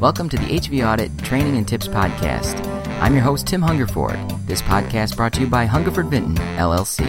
[0.00, 2.66] Welcome to the HV Audit Training and Tips Podcast.
[3.02, 4.18] I'm your host, Tim Hungerford.
[4.46, 7.04] This podcast brought to you by Hungerford Vinton, LLC.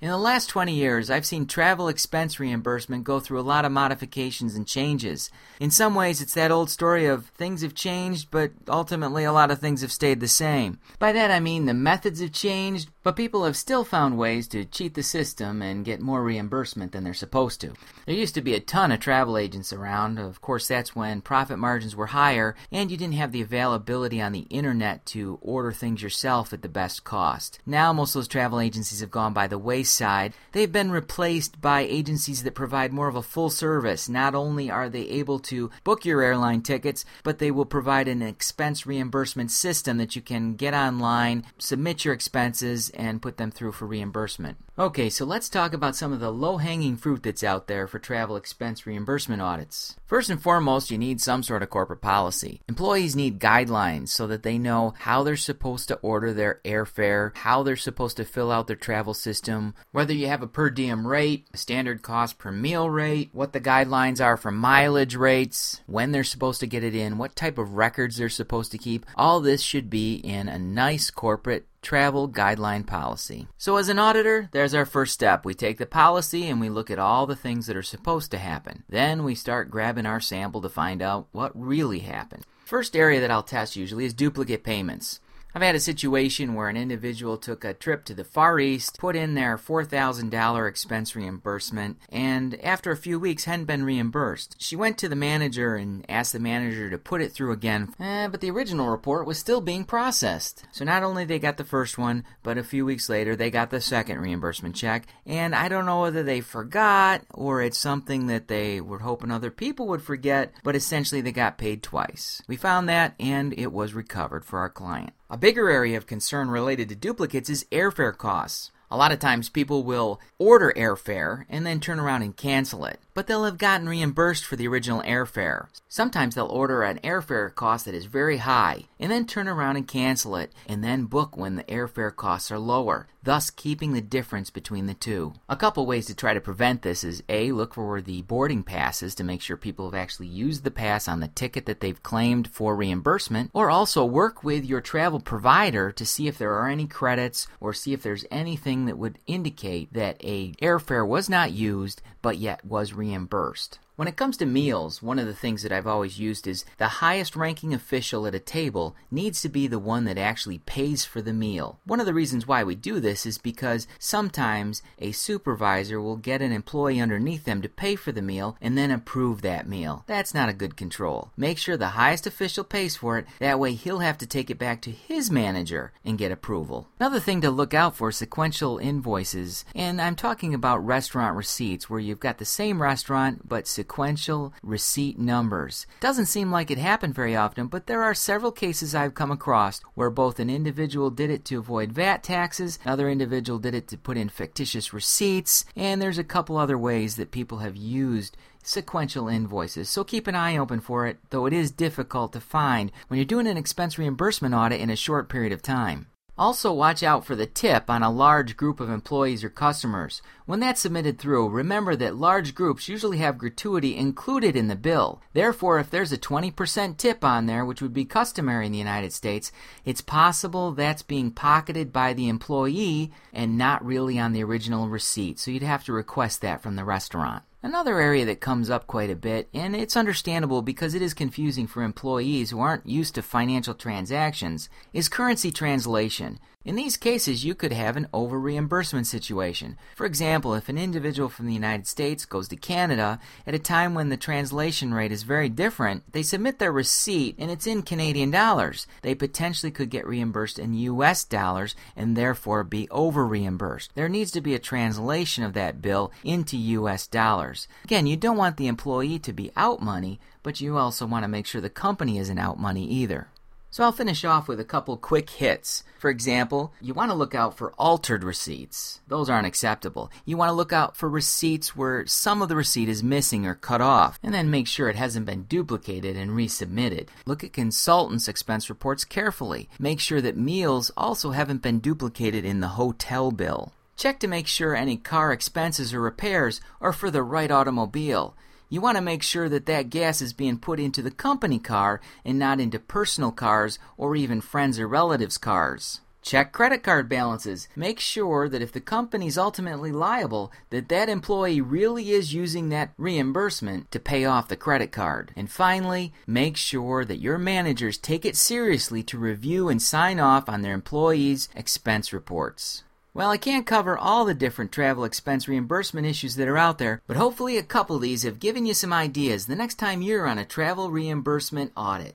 [0.00, 3.70] In the last 20 years, I've seen travel expense reimbursement go through a lot of
[3.70, 5.30] modifications and changes.
[5.60, 9.52] In some ways, it's that old story of things have changed, but ultimately a lot
[9.52, 10.80] of things have stayed the same.
[10.98, 14.64] By that I mean the methods have changed, but people have still found ways to
[14.64, 17.72] cheat the system and get more reimbursement than they're supposed to.
[18.06, 20.18] There used to be a ton of travel agents around.
[20.18, 24.32] Of course, that's when profit margins were higher and you didn't have the availability on
[24.32, 27.58] the internet to order things yourself at the best cost.
[27.64, 30.34] Now, most of those travel agencies have gone by the wayside.
[30.52, 34.08] They've been replaced by agencies that provide more of a full service.
[34.08, 38.22] Not only are they able to book your airline tickets, but they will provide an
[38.22, 43.72] expense reimbursement system that you can get online, submit your expenses, and put them through
[43.72, 44.58] for reimbursement.
[44.78, 47.98] Okay, so let's talk about some of the low hanging fruit that's out there for
[47.98, 49.96] travel expense reimbursement audits.
[50.06, 52.62] First and foremost, you need some sort of corporate policy.
[52.68, 57.62] Employees need guidelines so that they know how they're supposed to order their airfare, how
[57.62, 61.46] they're supposed to fill out their travel system, whether you have a per diem rate,
[61.52, 66.24] a standard cost per meal rate, what the guidelines are for mileage rates, when they're
[66.24, 69.04] supposed to get it in, what type of records they're supposed to keep.
[69.14, 73.48] All this should be in a nice corporate travel guideline policy.
[73.58, 75.44] So, as an auditor, there's our first step.
[75.44, 78.38] We take the policy and we look at all the things that are supposed to
[78.38, 78.84] happen.
[78.88, 82.46] Then we start grabbing our sample to find out what really happened.
[82.64, 85.20] First area that I'll test usually is duplicate payments.
[85.52, 89.16] I've had a situation where an individual took a trip to the Far East, put
[89.16, 94.54] in their $4,000 expense reimbursement, and after a few weeks hadn't been reimbursed.
[94.58, 98.28] She went to the manager and asked the manager to put it through again, eh,
[98.28, 100.64] but the original report was still being processed.
[100.70, 103.70] So not only they got the first one, but a few weeks later they got
[103.70, 108.46] the second reimbursement check, and I don't know whether they forgot or it's something that
[108.46, 112.40] they were hoping other people would forget, but essentially they got paid twice.
[112.46, 115.12] We found that and it was recovered for our client.
[115.32, 118.72] A bigger area of concern related to duplicates is airfare costs.
[118.90, 122.98] A lot of times people will order airfare and then turn around and cancel it,
[123.20, 125.66] but they'll have gotten reimbursed for the original airfare.
[125.90, 129.86] Sometimes they'll order an airfare cost that is very high and then turn around and
[129.86, 134.48] cancel it and then book when the airfare costs are lower, thus keeping the difference
[134.48, 135.34] between the two.
[135.50, 139.14] A couple ways to try to prevent this is A, look for the boarding passes
[139.16, 142.48] to make sure people have actually used the pass on the ticket that they've claimed
[142.48, 146.86] for reimbursement, or also work with your travel provider to see if there are any
[146.86, 152.00] credits or see if there's anything that would indicate that a airfare was not used
[152.22, 153.80] but yet was reimbursed reimbursed.
[154.00, 156.88] When it comes to meals, one of the things that I've always used is the
[157.04, 161.20] highest ranking official at a table needs to be the one that actually pays for
[161.20, 161.80] the meal.
[161.84, 166.40] One of the reasons why we do this is because sometimes a supervisor will get
[166.40, 170.02] an employee underneath them to pay for the meal and then approve that meal.
[170.06, 171.32] That's not a good control.
[171.36, 174.58] Make sure the highest official pays for it, that way he'll have to take it
[174.58, 176.88] back to his manager and get approval.
[176.98, 182.00] Another thing to look out for sequential invoices, and I'm talking about restaurant receipts where
[182.00, 185.84] you've got the same restaurant but sequential sequential receipt numbers.
[185.98, 189.80] Doesn't seem like it happened very often, but there are several cases I've come across
[189.94, 193.98] where both an individual did it to avoid VAT taxes, another individual did it to
[193.98, 199.26] put in fictitious receipts, and there's a couple other ways that people have used sequential
[199.26, 199.88] invoices.
[199.88, 203.24] So keep an eye open for it, though it is difficult to find when you're
[203.24, 206.06] doing an expense reimbursement audit in a short period of time.
[206.40, 210.22] Also, watch out for the tip on a large group of employees or customers.
[210.46, 215.20] When that's submitted through, remember that large groups usually have gratuity included in the bill.
[215.34, 219.12] Therefore, if there's a 20% tip on there, which would be customary in the United
[219.12, 219.52] States,
[219.84, 225.38] it's possible that's being pocketed by the employee and not really on the original receipt.
[225.38, 227.42] So you'd have to request that from the restaurant.
[227.62, 231.66] Another area that comes up quite a bit, and it's understandable because it is confusing
[231.66, 236.38] for employees who aren't used to financial transactions, is currency translation.
[236.62, 239.78] In these cases, you could have an over reimbursement situation.
[239.96, 243.94] For example, if an individual from the United States goes to Canada at a time
[243.94, 248.30] when the translation rate is very different, they submit their receipt and it's in Canadian
[248.30, 248.86] dollars.
[249.00, 253.94] They potentially could get reimbursed in US dollars and therefore be over reimbursed.
[253.94, 257.68] There needs to be a translation of that bill into US dollars.
[257.84, 261.28] Again, you don't want the employee to be out money, but you also want to
[261.28, 263.28] make sure the company isn't out money either.
[263.72, 265.84] So I'll finish off with a couple quick hits.
[265.96, 269.00] For example, you want to look out for altered receipts.
[269.06, 270.10] Those aren't acceptable.
[270.24, 273.54] You want to look out for receipts where some of the receipt is missing or
[273.54, 277.08] cut off, and then make sure it hasn't been duplicated and resubmitted.
[277.26, 279.68] Look at consultants' expense reports carefully.
[279.78, 283.72] Make sure that meals also haven't been duplicated in the hotel bill.
[283.96, 288.34] Check to make sure any car expenses or repairs are for the right automobile.
[288.72, 292.00] You want to make sure that that gas is being put into the company car
[292.24, 296.00] and not into personal cars or even friends or relatives' cars.
[296.22, 297.66] Check credit card balances.
[297.74, 302.92] Make sure that if the company's ultimately liable, that that employee really is using that
[302.96, 305.32] reimbursement to pay off the credit card.
[305.34, 310.48] And finally, make sure that your managers take it seriously to review and sign off
[310.48, 312.84] on their employees' expense reports.
[313.12, 317.02] Well, I can't cover all the different travel expense reimbursement issues that are out there,
[317.08, 320.28] but hopefully a couple of these have given you some ideas the next time you're
[320.28, 322.14] on a travel reimbursement audit.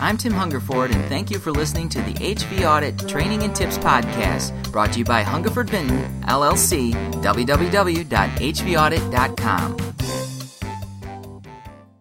[0.00, 3.78] I'm Tim Hungerford, and thank you for listening to the HV Audit Training and Tips
[3.78, 9.97] Podcast, brought to you by Hungerford Vinton, LLC, www.hvaudit.com.